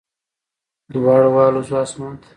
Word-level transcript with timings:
دواړه 0.93 1.29
والوزو 1.35 1.75
اسمان 1.83 2.13
ته 2.21 2.27